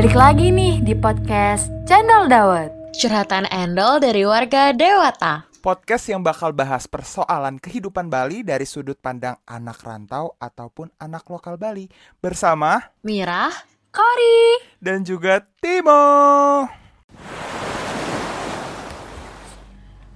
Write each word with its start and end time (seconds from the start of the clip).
Balik 0.00 0.16
lagi 0.16 0.48
nih 0.48 0.80
di 0.80 0.96
podcast 0.96 1.68
Channel 1.84 2.24
Dawet. 2.24 2.72
Curhatan 2.96 3.44
Endol 3.52 4.00
dari 4.00 4.24
warga 4.24 4.72
Dewata. 4.72 5.44
Podcast 5.60 6.08
yang 6.08 6.24
bakal 6.24 6.56
bahas 6.56 6.88
persoalan 6.88 7.60
kehidupan 7.60 8.08
Bali 8.08 8.40
dari 8.40 8.64
sudut 8.64 8.96
pandang 8.96 9.36
anak 9.44 9.84
rantau 9.84 10.40
ataupun 10.40 10.88
anak 10.96 11.28
lokal 11.28 11.60
Bali 11.60 11.84
bersama 12.16 12.80
Mirah, 13.04 13.52
Kori. 13.92 14.72
dan 14.80 15.04
juga 15.04 15.44
Timo. 15.60 16.64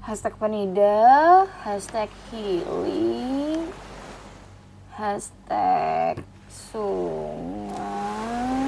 Hashtag 0.00 0.32
penida, 0.40 1.44
hashtag 1.60 2.08
healing, 2.32 3.68
hashtag 4.96 6.24
sungai. 6.48 7.63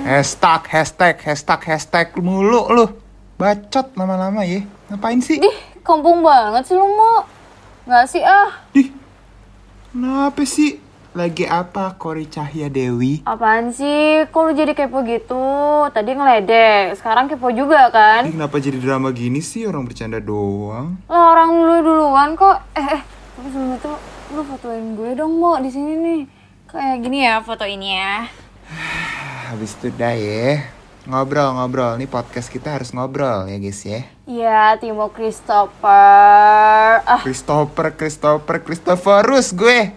Hashtag, 0.07 0.71
hashtag, 0.71 1.19
hashtag, 1.19 1.67
hashtag 1.67 2.15
mulu 2.23 2.71
lu. 2.71 2.87
Bacot 3.43 3.91
lama-lama 3.99 4.47
ya. 4.47 4.63
Ngapain 4.87 5.19
sih? 5.19 5.43
Dih, 5.43 5.59
kampung 5.83 6.23
banget 6.23 6.63
sih 6.71 6.79
lu 6.79 6.87
mau. 6.87 7.27
Nggak 7.91 8.07
sih 8.07 8.23
ah? 8.23 8.55
Dih, 8.71 8.95
kenapa 9.91 10.47
sih? 10.47 10.79
Lagi 11.11 11.43
apa 11.51 11.99
Kori 11.99 12.31
Cahya 12.31 12.71
Dewi? 12.71 13.27
Apaan 13.27 13.75
sih? 13.75 14.31
Kok 14.31 14.43
lu 14.47 14.53
jadi 14.55 14.79
kepo 14.79 15.03
gitu? 15.03 15.43
Tadi 15.91 16.15
ngeledek, 16.15 17.03
sekarang 17.03 17.27
kepo 17.27 17.51
juga 17.51 17.91
kan? 17.91 18.31
Ih, 18.31 18.39
kenapa 18.39 18.63
jadi 18.63 18.79
drama 18.79 19.11
gini 19.11 19.43
sih? 19.43 19.67
Orang 19.67 19.91
bercanda 19.91 20.23
doang. 20.23 21.03
Lah 21.11 21.35
orang 21.35 21.51
lu 21.51 21.77
duluan 21.83 22.39
kok. 22.39 22.63
Eh, 22.79 22.87
eh. 22.95 23.03
Tapi 23.35 23.49
sebelum 23.51 23.75
itu 23.75 23.93
lu 24.39 24.43
fotoin 24.47 24.87
gue 24.95 25.19
dong, 25.19 25.35
Mo, 25.35 25.59
di 25.59 25.67
sini 25.67 25.99
nih. 25.99 26.21
Kayak 26.71 26.97
gini 27.03 27.27
ya 27.27 27.43
foto 27.43 27.67
ini 27.67 27.91
ya. 27.91 28.46
Habis 29.57 29.73
itu 29.81 29.89
dah 29.89 30.13
ya. 30.13 30.69
Ngobrol-ngobrol. 31.09 31.97
Nih 31.97 32.05
podcast 32.05 32.53
kita 32.53 32.77
harus 32.77 32.93
ngobrol 32.93 33.49
ya 33.49 33.57
guys 33.57 33.81
ya. 33.89 34.05
Iya, 34.29 34.77
Timo 34.77 35.09
Christopher. 35.09 37.01
Ah, 37.01 37.25
Christopher, 37.25 37.97
Christopher, 37.97 38.61
Christopherus 38.61 39.57
gue. 39.57 39.97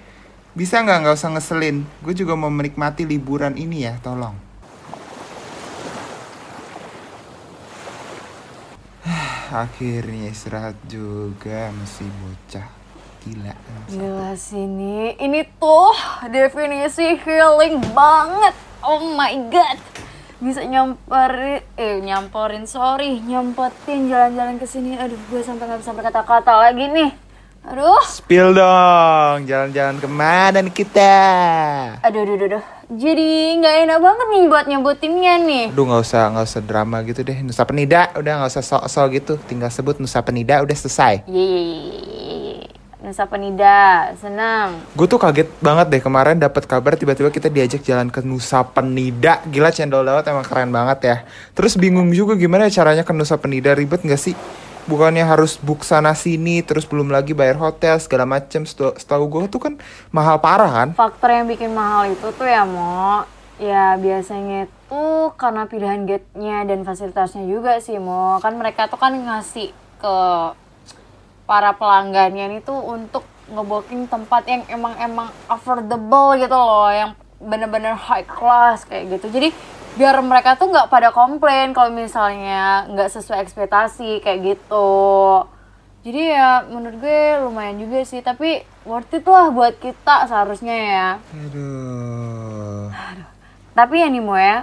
Bisa 0.56 0.80
nggak 0.80 1.04
nggak 1.04 1.16
usah 1.20 1.36
ngeselin. 1.36 1.84
Gue 2.00 2.16
juga 2.16 2.40
mau 2.40 2.48
menikmati 2.48 3.04
liburan 3.04 3.60
ini 3.60 3.84
ya, 3.84 4.00
tolong. 4.00 4.40
Akhirnya 9.52 10.32
istirahat 10.32 10.80
juga 10.88 11.68
masih 11.76 12.08
bocah. 12.08 12.80
Gila. 13.28 13.52
gila 13.92 14.32
sini. 14.40 15.20
Ini 15.20 15.44
tuh 15.60 15.92
definisi 16.32 17.20
healing 17.20 17.84
banget. 17.92 18.69
Oh 18.90 19.06
my 19.14 19.54
god. 19.54 19.78
Bisa 20.42 20.66
nyamperin, 20.66 21.62
eh 21.78 22.02
nyamperin, 22.02 22.66
sorry, 22.66 23.22
nyempetin 23.22 24.10
jalan-jalan 24.10 24.58
ke 24.58 24.66
sini. 24.66 24.98
Aduh, 24.98 25.14
gue 25.30 25.46
sampai 25.46 25.70
nggak 25.70 25.86
bisa 25.86 25.94
berkata-kata 25.94 26.58
lagi 26.58 26.90
nih. 26.90 27.14
Aduh, 27.70 28.02
Spill 28.02 28.58
dong, 28.58 29.46
jalan-jalan 29.46 30.02
ke 30.02 30.10
mana 30.10 30.66
nih 30.66 30.74
kita? 30.74 31.22
aduh, 32.02 32.26
aduh, 32.26 32.34
aduh, 32.34 32.48
aduh. 32.50 32.64
Jadi 32.90 33.62
nggak 33.62 33.76
enak 33.86 34.00
banget 34.02 34.28
nih 34.34 34.44
buat 34.50 34.66
nyebutinnya 34.66 35.34
nih. 35.46 35.66
Aduh 35.70 35.86
nggak 35.86 36.02
usah 36.10 36.24
nggak 36.34 36.46
usah 36.50 36.62
drama 36.66 36.98
gitu 37.06 37.22
deh. 37.22 37.38
Nusa 37.46 37.62
Penida 37.70 38.10
udah 38.18 38.42
nggak 38.42 38.50
usah 38.58 38.66
sok-sok 38.66 39.08
gitu. 39.22 39.34
Tinggal 39.46 39.70
sebut 39.70 40.02
Nusa 40.02 40.26
Penida 40.26 40.66
udah 40.66 40.74
selesai. 40.74 41.30
Yeay, 41.30 42.29
Nusa 43.10 43.26
Penida, 43.26 44.14
senang. 44.22 44.86
Gue 44.94 45.10
tuh 45.10 45.18
kaget 45.18 45.50
banget 45.66 45.90
deh 45.90 45.98
kemarin 45.98 46.38
dapat 46.38 46.70
kabar 46.70 46.94
tiba-tiba 46.94 47.34
kita 47.34 47.50
diajak 47.50 47.82
jalan 47.82 48.14
ke 48.14 48.22
Nusa 48.22 48.62
Penida. 48.62 49.42
Gila 49.50 49.74
cendol 49.74 50.06
dawet 50.06 50.30
emang 50.30 50.46
keren 50.46 50.70
banget 50.70 51.00
ya. 51.02 51.18
Terus 51.58 51.74
bingung 51.74 52.14
juga 52.14 52.38
gimana 52.38 52.70
caranya 52.70 53.02
ke 53.02 53.10
Nusa 53.10 53.42
Penida 53.42 53.74
ribet 53.74 54.06
gak 54.06 54.22
sih? 54.22 54.38
Bukannya 54.86 55.26
harus 55.26 55.58
book 55.58 55.82
sana 55.82 56.14
sini 56.14 56.62
terus 56.62 56.86
belum 56.86 57.10
lagi 57.10 57.34
bayar 57.34 57.58
hotel 57.58 57.98
segala 57.98 58.30
macem. 58.30 58.70
Setahu 58.70 59.26
gue 59.26 59.50
tuh 59.50 59.58
kan 59.58 59.74
mahal 60.14 60.38
parah 60.38 60.70
kan? 60.70 60.90
Faktor 60.94 61.34
yang 61.34 61.50
bikin 61.50 61.74
mahal 61.74 62.14
itu 62.14 62.30
tuh 62.30 62.46
ya 62.46 62.62
Mo, 62.62 63.26
ya 63.58 63.98
biasanya 63.98 64.70
itu 64.70 65.06
karena 65.34 65.66
pilihan 65.66 66.06
gate-nya 66.06 66.62
dan 66.62 66.86
fasilitasnya 66.86 67.42
juga 67.50 67.82
sih 67.82 67.98
Mo. 67.98 68.38
Kan 68.38 68.54
mereka 68.62 68.86
tuh 68.86 69.02
kan 69.02 69.18
ngasih 69.18 69.74
ke 69.98 70.18
para 71.50 71.74
pelanggannya 71.74 72.46
ini 72.46 72.60
tuh 72.62 72.78
untuk 72.78 73.26
ngebooking 73.50 74.06
tempat 74.06 74.46
yang 74.46 74.62
emang-emang 74.70 75.34
affordable 75.50 76.38
gitu 76.38 76.54
loh, 76.54 76.94
yang 76.94 77.18
bener-bener 77.42 77.98
high 77.98 78.28
class 78.30 78.86
kayak 78.86 79.18
gitu. 79.18 79.34
Jadi 79.34 79.50
biar 79.98 80.22
mereka 80.22 80.54
tuh 80.54 80.70
nggak 80.70 80.94
pada 80.94 81.10
komplain 81.10 81.74
kalau 81.74 81.90
misalnya 81.90 82.86
nggak 82.94 83.10
sesuai 83.10 83.42
ekspektasi 83.42 84.22
kayak 84.22 84.40
gitu. 84.54 85.50
Jadi 86.06 86.22
ya 86.32 86.64
menurut 86.70 87.02
gue 87.02 87.42
lumayan 87.42 87.82
juga 87.82 88.06
sih, 88.06 88.22
tapi 88.22 88.62
worth 88.86 89.18
it 89.18 89.26
lah 89.26 89.50
buat 89.50 89.74
kita 89.82 90.30
seharusnya 90.30 90.78
ya. 90.78 91.10
Aduh. 91.50 92.94
Tapi 93.74 93.96
ya 94.00 94.08
nih 94.08 94.22
ya, 94.22 94.58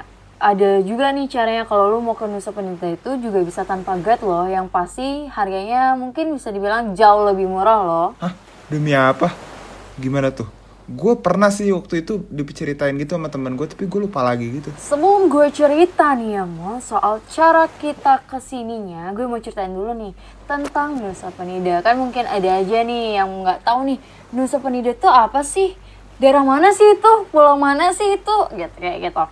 ada 0.46 0.78
juga 0.86 1.10
nih 1.10 1.26
caranya 1.26 1.66
kalau 1.66 1.90
lu 1.90 1.98
mau 1.98 2.14
ke 2.14 2.22
Nusa 2.30 2.54
Penida 2.54 2.86
itu 2.86 3.18
juga 3.18 3.42
bisa 3.42 3.66
tanpa 3.66 3.98
guide 3.98 4.22
loh, 4.22 4.46
yang 4.46 4.70
pasti 4.70 5.26
harganya 5.26 5.98
mungkin 5.98 6.38
bisa 6.38 6.54
dibilang 6.54 6.94
jauh 6.94 7.26
lebih 7.26 7.50
murah 7.50 7.82
loh. 7.82 8.08
Hah? 8.22 8.30
Demi 8.70 8.94
apa? 8.94 9.34
Gimana 9.98 10.30
tuh? 10.30 10.46
Gue 10.86 11.18
pernah 11.18 11.50
sih 11.50 11.74
waktu 11.74 12.06
itu 12.06 12.22
diceritain 12.30 12.94
gitu 12.94 13.18
sama 13.18 13.26
temen 13.26 13.58
gue, 13.58 13.66
tapi 13.66 13.90
gue 13.90 14.00
lupa 14.06 14.22
lagi 14.22 14.62
gitu. 14.62 14.70
Sebelum 14.78 15.26
gue 15.26 15.50
cerita 15.50 16.14
nih 16.14 16.38
ya 16.38 16.44
Mo, 16.46 16.78
soal 16.78 17.18
cara 17.26 17.66
kita 17.82 18.22
ke 18.22 18.38
sininya, 18.38 19.10
gue 19.10 19.26
mau 19.26 19.42
ceritain 19.42 19.74
dulu 19.74 19.98
nih 19.98 20.14
tentang 20.46 20.94
Nusa 21.02 21.34
Penida. 21.34 21.82
Kan 21.82 21.98
mungkin 21.98 22.22
ada 22.22 22.62
aja 22.62 22.86
nih 22.86 23.18
yang 23.18 23.42
nggak 23.42 23.66
tahu 23.66 23.82
nih, 23.82 23.98
Nusa 24.30 24.62
Penida 24.62 24.94
itu 24.94 25.10
apa 25.10 25.42
sih? 25.42 25.74
Daerah 26.22 26.46
mana 26.46 26.70
sih 26.70 26.86
itu? 26.94 27.12
Pulau 27.34 27.58
mana 27.58 27.90
sih 27.90 28.14
itu? 28.14 28.36
Gitu 28.54 28.76
kayak 28.78 29.10
gitu. 29.10 29.26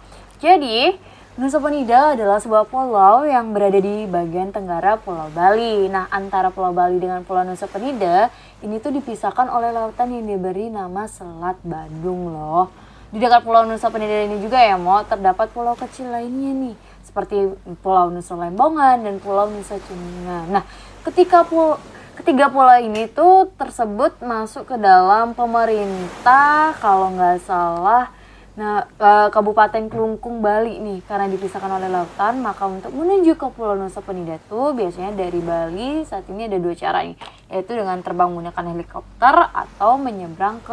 Jadi, 0.44 0.92
Nusa 1.40 1.56
Penida 1.56 2.12
adalah 2.12 2.36
sebuah 2.36 2.68
pulau 2.68 3.24
yang 3.24 3.56
berada 3.56 3.80
di 3.80 4.04
bagian 4.04 4.52
tenggara 4.52 5.00
Pulau 5.00 5.32
Bali. 5.32 5.88
Nah, 5.88 6.04
antara 6.12 6.52
Pulau 6.52 6.68
Bali 6.68 7.00
dengan 7.00 7.24
Pulau 7.24 7.48
Nusa 7.48 7.64
Penida, 7.64 8.28
ini 8.60 8.76
tuh 8.76 8.92
dipisahkan 8.92 9.48
oleh 9.48 9.72
lautan 9.72 10.12
yang 10.12 10.28
diberi 10.28 10.68
nama 10.68 11.08
Selat 11.08 11.56
Bandung 11.64 12.28
loh. 12.28 12.68
Di 13.08 13.24
dekat 13.24 13.40
Pulau 13.40 13.64
Nusa 13.64 13.88
Penida 13.88 14.28
ini 14.28 14.36
juga 14.44 14.60
ya, 14.60 14.76
Mo, 14.76 15.00
terdapat 15.08 15.48
pulau 15.48 15.72
kecil 15.80 16.12
lainnya 16.12 16.52
nih, 16.52 16.76
seperti 17.00 17.48
Pulau 17.80 18.12
Nusa 18.12 18.36
Lembongan 18.36 19.00
dan 19.00 19.16
Pulau 19.24 19.48
Nusa 19.48 19.80
Ceningan. 19.80 20.60
Nah, 20.60 20.68
ketika 21.08 21.48
pul 21.48 21.80
ketiga 22.20 22.52
pulau 22.52 22.78
ini 22.84 23.08
tuh 23.08 23.48
tersebut 23.56 24.20
masuk 24.20 24.70
ke 24.70 24.76
dalam 24.76 25.32
pemerintah 25.32 26.76
kalau 26.78 27.10
nggak 27.16 27.42
salah 27.42 28.13
Nah, 28.54 28.86
eh, 28.86 29.28
Kabupaten 29.34 29.90
Kelungkung 29.90 30.38
Bali 30.38 30.78
nih, 30.78 31.02
karena 31.10 31.26
dipisahkan 31.26 31.66
oleh 31.74 31.90
lautan, 31.90 32.38
maka 32.38 32.70
untuk 32.70 32.94
menuju 32.94 33.34
ke 33.34 33.50
Pulau 33.50 33.74
Nusa 33.74 33.98
Penida 33.98 34.38
tuh 34.46 34.70
biasanya 34.70 35.10
dari 35.10 35.42
Bali 35.42 36.06
saat 36.06 36.22
ini 36.30 36.46
ada 36.46 36.62
dua 36.62 36.70
cara 36.78 37.02
nih, 37.02 37.18
yaitu 37.50 37.74
dengan 37.74 37.98
terbang 37.98 38.30
menggunakan 38.30 38.64
helikopter 38.70 39.34
atau 39.50 39.98
menyeberang 39.98 40.62
ke 40.62 40.70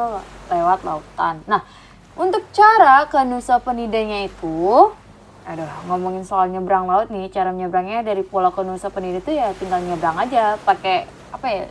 lewat 0.53 0.86
lautan. 0.86 1.42
Nah, 1.50 1.66
untuk 2.14 2.46
cara 2.53 3.09
ke 3.09 3.18
Nusa 3.25 3.58
Penidanya 3.58 4.30
itu, 4.30 4.94
aduh 5.50 5.74
ngomongin 5.90 6.22
soal 6.22 6.53
nyebrang 6.53 6.86
laut 6.86 7.09
nih, 7.09 7.34
cara 7.34 7.50
menyeberangnya 7.50 8.06
dari 8.06 8.22
Pulau 8.22 8.53
ke 8.53 8.62
Nusa 8.62 8.94
Penida 8.94 9.25
itu 9.25 9.34
ya 9.34 9.58
tinggal 9.58 9.81
nyebrang 9.81 10.22
aja, 10.22 10.53
pakai 10.62 11.09
apa 11.34 11.48
ya, 11.50 11.66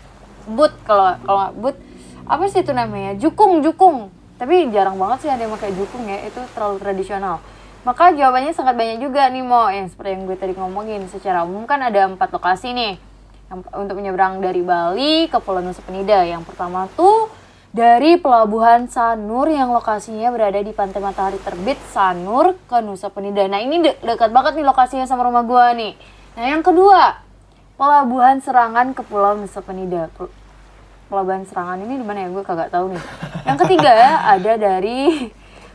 boot 0.51 0.75
kalau 0.83 1.15
kalau 1.23 1.55
boot 1.55 1.79
apa 2.27 2.51
sih 2.51 2.67
itu 2.67 2.75
namanya, 2.75 3.15
jukung 3.15 3.63
jukung 3.63 4.11
tapi 4.41 4.73
jarang 4.73 4.97
banget 4.97 5.29
sih 5.29 5.29
ada 5.29 5.45
yang 5.45 5.53
pakai 5.53 5.77
jukung 5.77 6.09
ya 6.09 6.25
itu 6.25 6.41
terlalu 6.57 6.81
tradisional. 6.81 7.45
Maka 7.85 8.13
jawabannya 8.17 8.57
sangat 8.57 8.73
banyak 8.73 9.05
juga 9.05 9.29
nih 9.29 9.45
Mo 9.45 9.69
yang 9.69 9.89
seperti 9.93 10.17
yang 10.17 10.25
gue 10.25 10.37
tadi 10.41 10.57
ngomongin. 10.57 11.05
Secara 11.13 11.45
umum 11.45 11.69
kan 11.69 11.81
ada 11.85 12.09
empat 12.09 12.33
lokasi 12.33 12.73
nih. 12.73 12.97
Yang, 13.53 13.61
untuk 13.77 14.01
menyeberang 14.01 14.41
dari 14.41 14.65
Bali 14.65 15.29
ke 15.29 15.37
Pulau 15.45 15.61
Nusa 15.61 15.85
Penida. 15.85 16.25
Yang 16.25 16.49
pertama 16.49 16.89
tuh 16.93 17.29
dari 17.69 18.17
Pelabuhan 18.17 18.89
Sanur 18.89 19.45
yang 19.49 19.77
lokasinya 19.77 20.33
berada 20.33 20.61
di 20.61 20.73
Pantai 20.73 21.05
Matahari 21.05 21.37
Terbit 21.41 21.77
Sanur 21.93 22.57
ke 22.65 22.81
Nusa 22.81 23.13
Penida. 23.13 23.45
Nah 23.45 23.61
ini 23.61 23.85
de 23.85 23.93
dekat 24.01 24.33
banget 24.33 24.57
nih 24.57 24.65
lokasinya 24.65 25.05
sama 25.05 25.29
rumah 25.29 25.45
gue 25.45 25.67
nih. 25.77 25.93
Nah 26.41 26.45
yang 26.49 26.65
kedua 26.65 27.29
Pelabuhan 27.81 28.41
Serangan 28.41 28.97
ke 28.97 29.05
Pulau 29.05 29.37
Nusa 29.37 29.61
Penida 29.65 30.09
pelabuhan 31.11 31.43
serangan 31.43 31.83
ini 31.83 31.99
di 31.99 32.07
mana 32.07 32.25
ya 32.25 32.29
gue 32.31 32.45
kagak 32.47 32.71
tahu 32.71 32.95
nih. 32.95 33.05
Yang 33.51 33.59
ketiga 33.67 33.93
ada 34.23 34.53
dari 34.55 35.29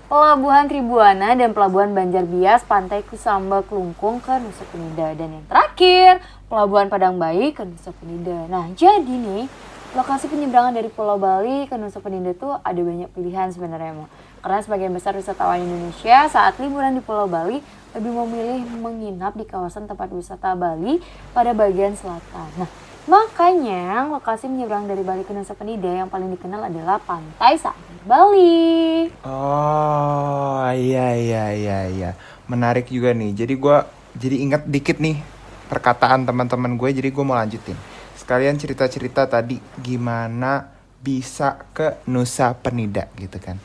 Pelabuhan 0.06 0.70
Tribuana 0.70 1.34
dan 1.34 1.50
Pelabuhan 1.52 1.92
Banjarbias, 1.92 2.62
Pantai 2.64 3.02
Kusamba, 3.02 3.66
Kelungkung 3.66 4.22
ke 4.22 4.38
Nusa 4.38 4.62
Penida. 4.70 5.18
Dan 5.18 5.42
yang 5.42 5.46
terakhir, 5.50 6.22
Pelabuhan 6.46 6.94
Padang 6.94 7.18
Bayi 7.18 7.52
ke 7.58 7.66
Nusa 7.66 7.90
Penida. 7.90 8.46
Nah, 8.46 8.70
jadi 8.78 9.02
nih, 9.02 9.50
lokasi 9.98 10.30
penyeberangan 10.30 10.78
dari 10.78 10.94
Pulau 10.94 11.18
Bali 11.18 11.66
ke 11.66 11.74
Nusa 11.74 11.98
Penida 12.06 12.38
tuh 12.38 12.54
ada 12.62 12.78
banyak 12.78 13.10
pilihan 13.18 13.50
sebenarnya 13.50 13.98
Mo. 13.98 14.06
Karena 14.46 14.62
sebagian 14.62 14.94
besar 14.94 15.18
wisatawan 15.18 15.58
Indonesia 15.58 16.30
saat 16.30 16.54
liburan 16.62 16.94
di 16.94 17.02
Pulau 17.02 17.26
Bali 17.26 17.66
lebih 17.96 18.12
memilih 18.12 18.62
menginap 18.76 19.40
di 19.40 19.48
kawasan 19.48 19.88
tempat 19.88 20.12
wisata 20.12 20.52
Bali 20.52 21.00
pada 21.32 21.56
bagian 21.56 21.96
selatan. 21.96 22.52
Nah, 22.60 22.70
makanya 23.08 24.04
lokasi 24.12 24.52
menyeberang 24.52 24.84
dari 24.84 25.00
Bali 25.00 25.24
ke 25.24 25.32
Nusa 25.32 25.56
Penida 25.56 25.88
yang 25.88 26.12
paling 26.12 26.28
dikenal 26.36 26.68
adalah 26.68 27.00
Pantai 27.00 27.56
Sanur 27.56 28.04
Bali. 28.04 29.08
Oh 29.24 30.68
iya 30.76 31.16
iya 31.16 31.56
iya 31.56 31.80
iya 31.88 32.10
menarik 32.52 32.92
juga 32.92 33.16
nih. 33.16 33.32
Jadi 33.32 33.54
gua 33.56 33.88
jadi 34.12 34.44
ingat 34.44 34.68
dikit 34.68 35.00
nih 35.00 35.24
perkataan 35.72 36.28
teman-teman 36.28 36.76
gue. 36.76 36.90
Jadi 36.92 37.10
gue 37.16 37.24
mau 37.24 37.40
lanjutin. 37.40 37.80
Sekalian 38.20 38.60
cerita-cerita 38.60 39.24
tadi 39.26 39.58
gimana 39.80 40.76
bisa 41.00 41.64
ke 41.72 42.04
Nusa 42.12 42.52
Penida 42.58 43.08
gitu 43.16 43.40
kan. 43.40 43.62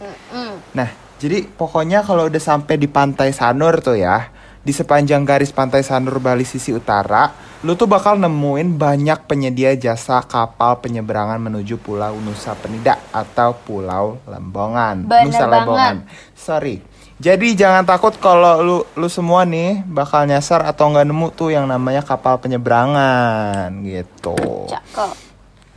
Nah 0.77 1.10
jadi 1.21 1.45
pokoknya 1.45 2.01
kalau 2.01 2.33
udah 2.33 2.41
sampai 2.41 2.81
di 2.81 2.89
Pantai 2.89 3.37
Sanur 3.37 3.85
tuh 3.85 4.01
ya 4.01 4.33
di 4.61 4.73
sepanjang 4.73 5.25
garis 5.25 5.53
Pantai 5.53 5.85
Sanur 5.85 6.21
Bali 6.21 6.45
sisi 6.45 6.73
utara, 6.73 7.33
lu 7.65 7.77
tuh 7.77 7.89
bakal 7.89 8.21
nemuin 8.21 8.77
banyak 8.77 9.29
penyedia 9.29 9.73
jasa 9.77 10.21
kapal 10.25 10.81
penyeberangan 10.81 11.41
menuju 11.41 11.81
Pulau 11.81 12.17
Nusa 12.21 12.53
Penida 12.57 13.01
atau 13.13 13.57
Pulau 13.57 14.21
Lembongan. 14.29 15.09
Bener 15.09 15.29
Nusa 15.29 15.45
banget. 15.45 15.57
Lembongan. 15.61 15.97
Sorry. 16.37 16.77
Jadi 17.21 17.53
jangan 17.53 17.85
takut 17.85 18.17
kalau 18.17 18.65
lu 18.65 18.79
lu 18.97 19.09
semua 19.13 19.45
nih 19.45 19.85
bakal 19.85 20.25
nyasar 20.25 20.65
atau 20.65 20.89
nggak 20.89 21.05
nemu 21.05 21.29
tuh 21.37 21.53
yang 21.53 21.69
namanya 21.69 22.01
kapal 22.01 22.41
penyeberangan 22.41 23.69
gitu. 23.85 24.37
Cakep. 24.73 25.13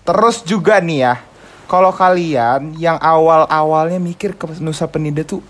Terus 0.08 0.44
juga 0.48 0.80
nih 0.80 1.00
ya, 1.04 1.16
kalau 1.68 1.92
kalian 1.96 2.76
yang 2.78 3.00
awal-awalnya 3.00 3.98
mikir 3.98 4.36
ke 4.36 4.46
Nusa 4.60 4.88
Penida 4.92 5.24
tuh 5.24 5.42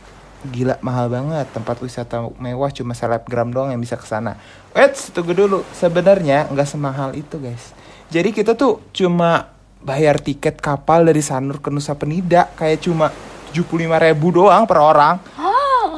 gila 0.44 0.76
mahal 0.84 1.08
banget 1.08 1.48
tempat 1.56 1.80
wisata 1.80 2.28
mewah 2.36 2.68
cuma 2.76 2.92
selebgram 2.92 3.48
doang 3.50 3.72
yang 3.72 3.80
bisa 3.80 3.96
ke 3.96 4.04
sana. 4.04 4.36
Eits, 4.76 5.14
tunggu 5.16 5.32
dulu. 5.32 5.64
Sebenarnya 5.72 6.52
nggak 6.52 6.68
semahal 6.68 7.16
itu, 7.16 7.40
guys. 7.40 7.72
Jadi 8.12 8.36
kita 8.36 8.54
tuh 8.54 8.84
cuma 8.92 9.54
bayar 9.84 10.20
tiket 10.20 10.60
kapal 10.60 11.08
dari 11.08 11.24
Sanur 11.24 11.60
ke 11.60 11.72
Nusa 11.72 11.96
Penida 11.96 12.52
kayak 12.56 12.84
cuma 12.88 13.12
75.000 13.54 14.06
ribu 14.10 14.28
doang 14.34 14.64
per 14.66 14.80
orang. 14.82 15.16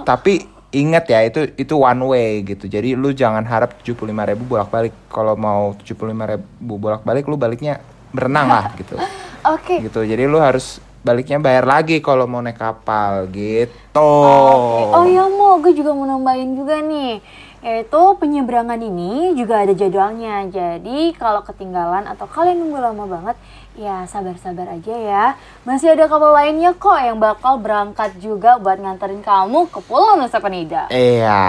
Tapi 0.06 0.46
ingat 0.76 1.08
ya 1.08 1.24
itu 1.24 1.56
itu 1.56 1.74
one 1.80 2.04
way 2.06 2.44
gitu. 2.44 2.68
Jadi 2.68 2.94
lu 2.94 3.16
jangan 3.16 3.42
harap 3.48 3.80
75.000 3.82 4.32
ribu 4.36 4.44
bolak-balik. 4.46 4.94
Kalau 5.08 5.34
mau 5.40 5.74
75.000 5.80 6.32
ribu 6.36 6.74
bolak-balik 6.78 7.26
lu 7.26 7.40
baliknya 7.40 7.80
berenang 8.12 8.48
lah 8.52 8.66
gitu. 8.78 9.00
Oke. 9.54 9.86
Gitu. 9.86 10.02
Jadi 10.02 10.24
lu 10.26 10.42
harus 10.42 10.82
baliknya 11.06 11.38
bayar 11.38 11.70
lagi 11.70 12.02
kalau 12.02 12.26
mau 12.26 12.42
naik 12.42 12.58
kapal 12.58 13.30
gitu. 13.30 14.02
Oh 14.02 15.06
iya 15.06 15.30
mau, 15.30 15.62
gue 15.62 15.78
juga 15.78 15.94
mau 15.94 16.10
nambahin 16.10 16.58
juga 16.58 16.82
nih. 16.82 17.22
Yaitu 17.66 18.02
penyeberangan 18.22 18.78
ini 18.78 19.34
juga 19.38 19.66
ada 19.66 19.74
jadwalnya. 19.74 20.46
Jadi 20.50 21.14
kalau 21.18 21.42
ketinggalan 21.42 22.06
atau 22.06 22.30
kalian 22.30 22.62
nunggu 22.62 22.78
lama 22.78 23.06
banget, 23.10 23.38
ya 23.74 24.06
sabar-sabar 24.06 24.70
aja 24.70 24.94
ya. 24.94 25.26
Masih 25.66 25.98
ada 25.98 26.06
kapal 26.06 26.30
lainnya 26.34 26.78
kok 26.78 26.98
yang 27.02 27.18
bakal 27.18 27.58
berangkat 27.58 28.22
juga 28.22 28.62
buat 28.62 28.78
nganterin 28.78 29.26
kamu 29.26 29.66
ke 29.74 29.82
Pulau 29.82 30.14
Nusa 30.14 30.38
Penida. 30.38 30.86
Iya. 30.94 31.42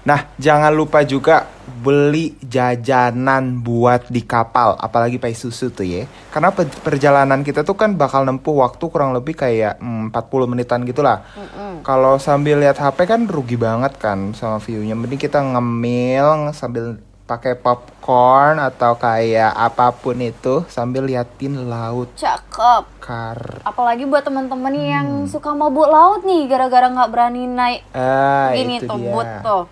Nah, 0.00 0.32
jangan 0.34 0.72
lupa 0.72 1.02
juga 1.02 1.44
beli 1.78 2.32
jajanan 2.40 3.60
buat 3.60 4.08
di 4.08 4.20
kapal, 4.20 4.74
apalagi 4.74 5.16
pai 5.16 5.32
susu 5.32 5.68
tuh 5.68 5.84
ya. 5.84 6.02
Karena 6.28 6.48
pe- 6.48 6.64
perjalanan 6.80 7.40
kita 7.40 7.60
tuh 7.60 7.74
kan 7.74 7.92
bakal 7.92 8.24
nempuh 8.24 8.56
waktu 8.58 8.84
kurang 8.86 9.12
lebih 9.12 9.36
kayak 9.36 9.76
hmm, 9.76 10.08
40 10.08 10.48
menitan 10.48 10.82
gitulah. 10.82 11.22
Kalau 11.80 12.16
sambil 12.16 12.58
lihat 12.58 12.76
HP 12.76 13.04
kan 13.04 13.24
rugi 13.24 13.54
banget 13.54 13.96
kan 13.96 14.32
sama 14.32 14.58
view-nya. 14.58 14.92
Mending 14.92 15.20
kita 15.20 15.38
ngemil 15.38 16.50
sambil 16.52 16.96
pakai 17.24 17.52
popcorn 17.54 18.56
atau 18.56 18.96
kayak 18.96 19.52
apa 19.52 19.92
pun 19.92 20.16
itu 20.16 20.64
sambil 20.66 21.04
liatin 21.04 21.68
laut 21.68 22.08
Cakep. 22.16 22.88
kar. 22.98 23.60
Apalagi 23.62 24.08
buat 24.08 24.24
teman-teman 24.24 24.72
yang 24.72 25.06
suka 25.28 25.52
mabuk 25.52 25.84
laut 25.86 26.24
nih, 26.24 26.48
gara-gara 26.48 26.88
nggak 26.88 27.10
berani 27.12 27.44
naik 27.44 27.80
Ah, 27.92 28.56
gini 28.56 28.80
itu 28.80 28.88
tuh, 28.88 28.96
dia. 28.96 29.44
tuh. 29.44 29.64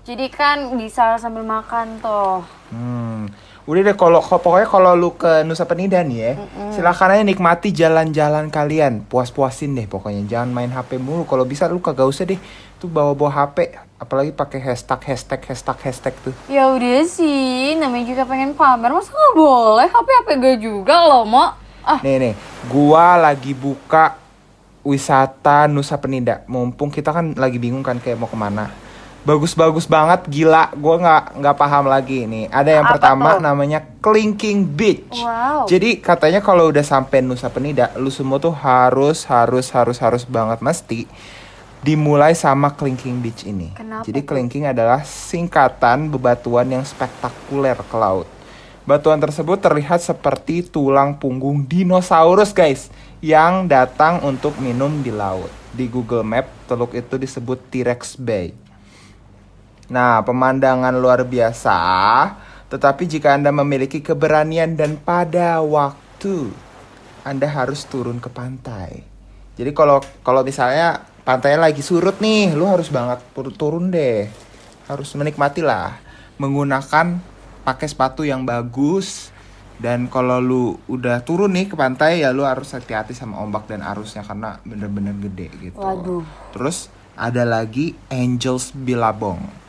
Jadi 0.00 0.26
kan 0.32 0.72
bisa 0.80 1.20
sambil 1.20 1.44
makan 1.44 2.00
tuh. 2.00 2.40
Hmm. 2.72 3.28
Udah 3.68 3.86
deh 3.86 3.94
kalau 3.94 4.18
pokoknya 4.18 4.66
kalau 4.66 4.92
lu 4.96 5.14
ke 5.14 5.44
Nusa 5.46 5.68
Penida 5.68 6.00
nih 6.02 6.18
ya, 6.18 6.32
silakan 6.74 7.14
aja 7.14 7.22
nikmati 7.22 7.70
jalan-jalan 7.70 8.48
kalian. 8.48 9.04
Puas-puasin 9.06 9.76
deh 9.76 9.86
pokoknya. 9.86 10.26
Jangan 10.26 10.50
main 10.50 10.72
HP 10.72 10.96
mulu. 10.98 11.28
Kalau 11.28 11.44
bisa 11.44 11.68
lu 11.70 11.78
kagak 11.78 12.08
usah 12.08 12.26
deh 12.26 12.40
tuh 12.80 12.88
bawa-bawa 12.88 13.30
HP, 13.46 13.76
apalagi 14.00 14.32
pakai 14.32 14.58
hashtag 14.64 15.04
hashtag 15.04 15.44
hashtag 15.44 15.78
hashtag 15.84 16.14
tuh. 16.24 16.34
Ya 16.48 16.72
udah 16.72 17.04
sih, 17.04 17.76
namanya 17.76 18.08
juga 18.08 18.24
pengen 18.24 18.56
pamer, 18.56 18.90
masa 18.90 19.12
nggak 19.12 19.34
boleh? 19.36 19.88
HP 19.92 20.08
HP 20.08 20.28
gue 20.40 20.54
juga 20.64 20.96
loh, 21.04 21.28
Mo. 21.28 21.44
Ah, 21.84 22.00
Nih 22.00 22.16
nih, 22.16 22.34
gua 22.72 23.20
lagi 23.20 23.52
buka 23.52 24.16
wisata 24.80 25.68
Nusa 25.68 26.00
Penida. 26.00 26.40
Mumpung 26.48 26.88
kita 26.88 27.12
kan 27.12 27.36
lagi 27.36 27.60
bingung 27.60 27.84
kan 27.84 28.00
kayak 28.00 28.16
mau 28.16 28.28
ke 28.28 28.36
mana. 28.36 28.72
Bagus-bagus 29.20 29.84
banget, 29.84 30.24
gila. 30.32 30.72
Gua 30.80 30.96
nggak 30.96 31.44
nggak 31.44 31.56
paham 31.60 31.84
lagi 31.92 32.24
nih. 32.24 32.48
Ada 32.48 32.70
yang 32.80 32.86
Apa 32.88 32.92
pertama 32.96 33.36
tuh? 33.36 33.44
namanya 33.44 33.78
Clinking 34.00 34.64
Beach. 34.64 35.20
Wow. 35.20 35.68
Jadi 35.68 36.00
katanya 36.00 36.40
kalau 36.40 36.72
udah 36.72 36.80
sampai 36.80 37.20
Nusa 37.20 37.52
Penida, 37.52 37.92
lu 38.00 38.08
semua 38.08 38.40
tuh 38.40 38.56
harus 38.56 39.28
harus 39.28 39.68
harus 39.68 40.00
harus 40.00 40.24
banget 40.24 40.64
mesti 40.64 41.04
dimulai 41.80 42.36
sama 42.36 42.72
Clinking 42.72 43.20
Beach 43.20 43.44
ini. 43.44 43.72
Kenapa 43.72 44.04
Jadi? 44.04 44.20
Clinking 44.24 44.68
adalah 44.68 45.04
singkatan 45.04 46.12
bebatuan 46.12 46.68
yang 46.68 46.84
spektakuler 46.84 47.76
ke 47.76 47.96
laut. 47.96 48.28
Batuan 48.88 49.20
tersebut 49.20 49.60
terlihat 49.60 50.00
seperti 50.00 50.64
tulang 50.64 51.20
punggung 51.20 51.68
dinosaurus 51.68 52.56
guys 52.56 52.88
yang 53.20 53.68
datang 53.68 54.24
untuk 54.24 54.56
minum 54.60 55.04
di 55.04 55.12
laut. 55.12 55.52
Di 55.70 55.86
Google 55.86 56.24
Map, 56.24 56.48
teluk 56.66 56.96
itu 56.96 57.20
disebut 57.20 57.60
T-Rex 57.70 58.16
Bay. 58.16 58.69
Nah, 59.90 60.22
pemandangan 60.22 60.94
luar 60.94 61.26
biasa, 61.26 61.78
tetapi 62.70 63.10
jika 63.10 63.34
Anda 63.34 63.50
memiliki 63.50 63.98
keberanian 63.98 64.78
dan 64.78 64.94
pada 64.94 65.58
waktu, 65.58 66.54
Anda 67.26 67.50
harus 67.50 67.82
turun 67.90 68.22
ke 68.22 68.30
pantai. 68.30 69.02
Jadi 69.58 69.74
kalau 69.74 69.98
kalau 70.22 70.46
misalnya 70.46 71.02
pantainya 71.26 71.66
lagi 71.66 71.82
surut 71.82 72.22
nih, 72.22 72.54
lu 72.54 72.70
harus 72.70 72.86
banget 72.86 73.18
tur- 73.34 73.52
turun 73.52 73.90
deh. 73.90 74.30
Harus 74.86 75.10
menikmati 75.18 75.60
lah 75.60 75.98
menggunakan 76.40 77.20
pakai 77.66 77.86
sepatu 77.90 78.24
yang 78.24 78.48
bagus 78.48 79.28
dan 79.76 80.08
kalau 80.08 80.40
lu 80.40 80.80
udah 80.88 81.20
turun 81.20 81.52
nih 81.52 81.68
ke 81.68 81.76
pantai 81.76 82.24
ya 82.24 82.32
lu 82.32 82.48
harus 82.48 82.72
hati-hati 82.72 83.12
sama 83.12 83.36
ombak 83.44 83.68
dan 83.68 83.84
arusnya 83.84 84.24
karena 84.24 84.56
bener-bener 84.64 85.12
gede 85.20 85.52
gitu. 85.60 85.76
Waduh. 85.76 86.24
Terus 86.56 86.88
ada 87.12 87.44
lagi 87.44 87.92
Angels 88.08 88.72
Bilabong. 88.72 89.59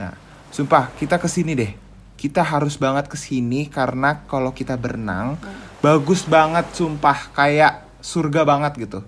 Nah, 0.00 0.12
sumpah 0.50 0.90
kita 0.98 1.18
ke 1.18 1.28
sini 1.30 1.52
deh. 1.54 1.72
Kita 2.14 2.40
harus 2.40 2.78
banget 2.80 3.10
ke 3.10 3.18
sini 3.18 3.68
karena 3.68 4.24
kalau 4.24 4.54
kita 4.54 4.78
berenang 4.80 5.36
bagus 5.84 6.24
banget 6.24 6.64
sumpah 6.72 7.34
kayak 7.36 7.84
surga 8.00 8.48
banget 8.48 8.72
gitu. 8.80 9.00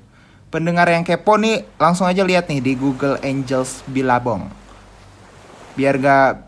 Pendengar 0.52 0.88
yang 0.88 1.04
kepo 1.04 1.40
nih 1.40 1.64
langsung 1.80 2.04
aja 2.04 2.20
lihat 2.20 2.48
nih 2.52 2.60
di 2.60 2.72
Google 2.76 3.16
Angels 3.24 3.80
Bilabong. 3.88 4.48
Biar 5.76 5.96
gak 5.96 6.46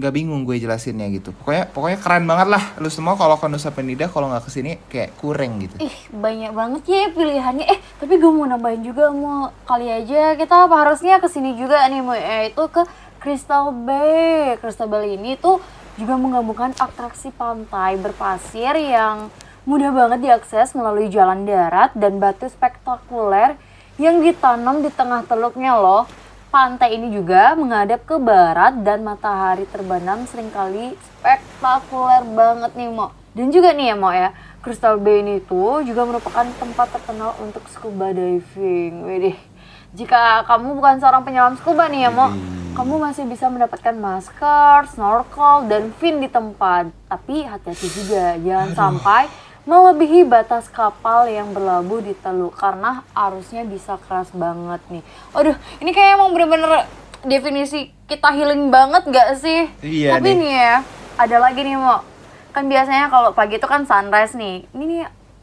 gak 0.00 0.14
bingung 0.14 0.46
gue 0.46 0.56
jelasinnya 0.56 1.10
gitu. 1.10 1.34
Pokoknya 1.34 1.66
pokoknya 1.68 1.98
keren 1.98 2.24
banget 2.24 2.48
lah. 2.48 2.64
Lu 2.78 2.88
semua 2.88 3.18
kalau 3.18 3.36
ke 3.36 3.50
Nusa 3.50 3.74
Penida 3.74 4.06
kalau 4.06 4.30
nggak 4.30 4.46
ke 4.46 4.50
sini 4.52 4.78
kayak 4.86 5.18
kurang 5.18 5.60
gitu. 5.60 5.76
Ih, 5.82 5.96
banyak 6.14 6.52
banget 6.54 6.82
ya 6.86 7.10
pilihannya. 7.10 7.66
Eh, 7.66 7.78
tapi 7.98 8.16
gue 8.16 8.30
mau 8.30 8.46
nambahin 8.46 8.80
juga 8.86 9.10
mau 9.10 9.50
kali 9.66 9.90
aja 9.90 10.38
kita 10.38 10.70
apa 10.70 10.76
harusnya 10.86 11.18
ke 11.18 11.28
sini 11.28 11.58
juga 11.58 11.84
nih 11.90 12.00
mau 12.00 12.14
yaitu 12.16 12.64
ke 12.70 12.86
Crystal 13.20 13.68
Bay. 13.68 14.56
Crystal 14.56 14.88
Bay 14.88 15.20
ini 15.20 15.36
tuh 15.36 15.60
juga 16.00 16.16
menggabungkan 16.16 16.72
atraksi 16.80 17.28
pantai 17.28 18.00
berpasir 18.00 18.72
yang 18.80 19.28
mudah 19.68 19.92
banget 19.92 20.24
diakses 20.24 20.72
melalui 20.72 21.12
jalan 21.12 21.44
darat 21.44 21.92
dan 21.92 22.16
batu 22.16 22.48
spektakuler 22.48 23.60
yang 24.00 24.24
ditanam 24.24 24.80
di 24.80 24.88
tengah 24.88 25.20
teluknya 25.28 25.76
loh. 25.76 26.08
Pantai 26.48 26.96
ini 26.96 27.12
juga 27.12 27.54
menghadap 27.54 28.08
ke 28.08 28.16
barat 28.16 28.80
dan 28.82 29.04
matahari 29.04 29.68
terbenam 29.68 30.24
sering 30.26 30.48
kali 30.50 30.96
spektakuler 31.20 32.24
banget 32.24 32.72
nih 32.74 32.88
Mo. 32.88 33.12
Dan 33.36 33.52
juga 33.54 33.70
nih 33.76 33.92
ya 33.92 33.96
Mo 34.00 34.10
ya, 34.10 34.32
Crystal 34.64 34.96
Bay 34.96 35.20
ini 35.20 35.44
tuh 35.44 35.84
juga 35.84 36.08
merupakan 36.08 36.48
tempat 36.56 36.88
terkenal 36.90 37.36
untuk 37.38 37.68
scuba 37.68 38.10
diving. 38.16 39.06
Widih. 39.06 39.49
Jika 39.90 40.46
kamu 40.46 40.78
bukan 40.78 41.02
seorang 41.02 41.26
penyelam 41.26 41.58
scuba 41.58 41.90
nih 41.90 42.06
ya 42.06 42.10
Mo, 42.14 42.30
kamu 42.78 43.02
masih 43.02 43.26
bisa 43.26 43.50
mendapatkan 43.50 43.90
masker, 43.98 44.86
snorkel, 44.94 45.66
dan 45.66 45.90
fin 45.98 46.22
di 46.22 46.30
tempat. 46.30 46.94
Tapi 47.10 47.42
hati-hati 47.42 47.88
juga, 47.90 48.38
jangan 48.38 48.70
sampai 48.78 49.26
melebihi 49.66 50.30
batas 50.30 50.70
kapal 50.70 51.26
yang 51.26 51.50
berlabuh 51.50 52.00
di 52.06 52.14
Teluk 52.14 52.54
karena 52.54 53.02
arusnya 53.12 53.66
bisa 53.66 53.98
keras 54.06 54.30
banget 54.30 54.78
nih. 54.94 55.02
Aduh, 55.34 55.58
ini 55.82 55.90
kayak 55.90 56.22
emang 56.22 56.38
bener-bener 56.38 56.86
definisi 57.26 57.90
kita 58.06 58.30
healing 58.30 58.70
banget 58.70 59.10
gak 59.10 59.42
sih? 59.42 59.66
Iya 59.82 60.16
Tapi 60.16 60.28
nih. 60.32 60.38
nih 60.38 60.52
ya, 60.54 60.74
ada 61.18 61.36
lagi 61.42 61.60
nih 61.66 61.74
mau 61.74 62.06
kan 62.50 62.66
biasanya 62.66 63.06
kalau 63.10 63.30
pagi 63.30 63.58
itu 63.58 63.66
kan 63.66 63.82
sunrise 63.82 64.38
nih. 64.38 64.70
Ini 64.70 64.84
nih 64.86 65.00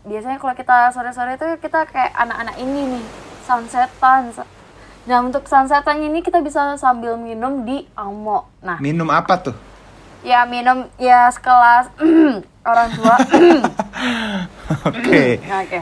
biasanya 0.08 0.40
kalau 0.40 0.56
kita 0.56 0.96
sore-sore 0.96 1.36
itu 1.36 1.48
kita 1.60 1.84
kayak 1.92 2.16
anak-anak 2.16 2.56
ini 2.64 2.96
nih 2.96 3.27
sunsetan. 3.48 4.36
Nah 5.06 5.18
untuk 5.22 5.48
sunsetan 5.48 6.04
ini 6.04 6.20
kita 6.20 6.40
bisa 6.40 6.76
sambil 6.76 7.16
minum 7.16 7.64
di 7.64 7.88
Amo. 7.94 8.52
Nah 8.60 8.76
Minum 8.78 9.08
apa 9.10 9.40
tuh? 9.42 9.56
ya 10.20 10.44
minum 10.44 10.90
ya 10.98 11.30
sekelas 11.30 11.88
orang 12.68 12.90
tua. 12.92 13.16
Oke. 14.90 15.40
Nah, 15.42 15.64
Oke. 15.64 15.80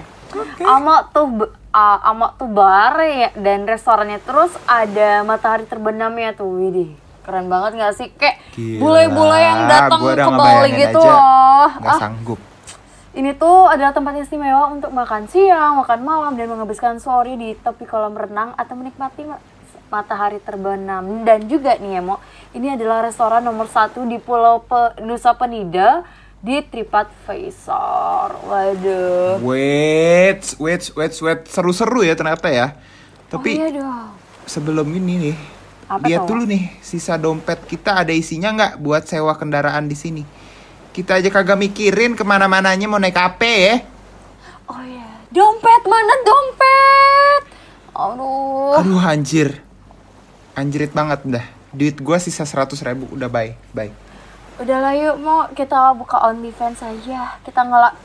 Amo 0.62 0.96
tuh 1.10 1.26
uh, 1.72 2.00
Amo 2.04 2.36
tuh 2.36 2.46
bar 2.46 3.00
ya 3.02 3.32
dan 3.34 3.64
restorannya 3.64 4.20
terus 4.20 4.54
ada 4.66 5.24
matahari 5.24 5.64
terbenamnya 5.64 6.36
tuh. 6.36 6.52
Widih, 6.52 6.92
keren 7.24 7.48
banget 7.48 7.80
nggak 7.80 7.94
sih? 7.96 8.08
Kayak 8.12 8.44
bule-bule 8.78 9.40
yang 9.40 9.66
datang 9.66 10.00
ke 10.04 10.30
Bali 10.30 10.70
gitu 10.76 11.00
aja. 11.00 11.10
loh. 11.10 11.68
Nggak 11.80 11.90
Ah, 11.90 12.00
sanggup. 12.00 12.40
Ini 13.16 13.32
tuh 13.32 13.72
adalah 13.72 13.96
tempat 13.96 14.20
istimewa 14.20 14.76
untuk 14.76 14.92
makan 14.92 15.32
siang, 15.32 15.80
makan 15.80 16.04
malam, 16.04 16.36
dan 16.36 16.52
menghabiskan 16.52 17.00
sore 17.00 17.40
di 17.40 17.56
tepi 17.56 17.88
kolam 17.88 18.12
renang 18.12 18.52
atau 18.60 18.76
menikmati 18.76 19.24
ma- 19.24 19.40
matahari 19.88 20.44
terbenam. 20.44 21.24
Dan 21.24 21.48
juga 21.48 21.80
nih 21.80 21.98
ya, 21.98 22.02
Mo, 22.04 22.20
ini 22.52 22.76
adalah 22.76 23.08
restoran 23.08 23.40
nomor 23.40 23.72
satu 23.72 24.04
di 24.04 24.20
Pulau 24.20 24.68
Pe- 24.68 25.00
Nusa 25.00 25.32
Penida 25.32 26.04
di 26.44 26.60
TripAdvisor. 26.60 28.30
Waduh. 28.52 29.40
Wait, 29.40 30.44
wait, 30.60 30.84
wait, 30.94 31.14
wait. 31.24 31.42
Seru-seru 31.48 32.04
ya 32.04 32.20
ternyata 32.20 32.52
ya. 32.52 32.76
Tapi 33.32 33.56
oh, 33.56 33.60
iya 33.64 33.70
dong. 33.80 34.12
sebelum 34.46 34.86
ini 34.92 35.32
nih, 35.32 35.38
Apa 35.88 36.04
lihat 36.06 36.28
dulu 36.28 36.44
nih 36.46 36.70
sisa 36.84 37.16
dompet 37.16 37.64
kita 37.66 38.06
ada 38.06 38.14
isinya 38.14 38.52
nggak 38.54 38.74
buat 38.84 39.08
sewa 39.08 39.34
kendaraan 39.40 39.88
di 39.88 39.98
sini. 39.98 40.24
Kita 40.96 41.20
aja 41.20 41.28
kagak 41.28 41.60
mikirin 41.60 42.16
ke 42.16 42.24
mana-mananya 42.24 42.88
mau 42.88 42.96
naik 42.96 43.20
apa 43.20 43.44
ya. 43.44 43.84
Oh 44.72 44.80
iya, 44.80 45.28
dompet 45.28 45.84
mana 45.84 46.16
dompet? 46.24 47.42
Aduh. 47.92 48.80
Aduh 48.80 49.04
anjir. 49.04 49.60
Anjrit 50.56 50.96
banget 50.96 51.20
dah. 51.28 51.46
Duit 51.76 52.00
gua 52.00 52.16
sisa 52.16 52.48
100 52.48 52.80
ribu. 52.88 53.12
Udah 53.12 53.28
bye, 53.28 53.60
bye. 53.76 53.92
Udahlah 54.56 54.96
yuk 54.96 55.20
mau 55.20 55.44
kita 55.52 55.92
buka 56.00 56.32
OnlyFans 56.32 56.80
aja. 56.80 57.44
Kita 57.44 57.68
ngelak. 57.68 58.00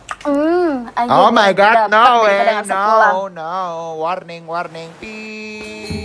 Anjir, 0.99 1.14
Oh 1.14 1.30
my 1.30 1.54
god, 1.54 1.94
no 1.94 2.26
way, 2.26 2.59
no, 2.66 3.30
no. 3.30 3.54
Warning, 4.02 4.50
warning. 4.50 4.90
Beep. 4.99 6.00